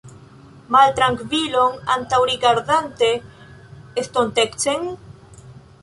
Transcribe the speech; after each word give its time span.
Maltrankvilon, 0.75 1.77
antaŭrigardante 1.97 3.13
estontecen? 4.05 4.93